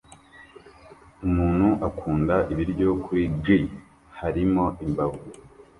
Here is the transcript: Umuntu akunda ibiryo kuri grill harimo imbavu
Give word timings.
Umuntu 1.27 1.67
akunda 1.87 2.35
ibiryo 2.51 2.89
kuri 3.03 3.23
grill 3.43 3.65
harimo 4.19 4.63
imbavu 4.85 5.21